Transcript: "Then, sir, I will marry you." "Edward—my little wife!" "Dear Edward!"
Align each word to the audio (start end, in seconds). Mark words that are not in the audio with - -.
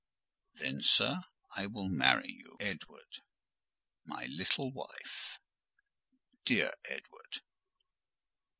"Then, 0.55 0.81
sir, 0.81 1.19
I 1.55 1.67
will 1.67 1.87
marry 1.87 2.31
you." 2.31 2.57
"Edward—my 2.59 4.25
little 4.25 4.71
wife!" 4.71 5.37
"Dear 6.43 6.73
Edward!" 6.89 7.41